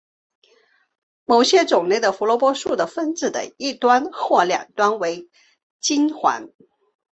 [1.25, 5.29] 某些种类的胡萝卜素的分子的一端或两端为
[5.79, 6.49] 烃环。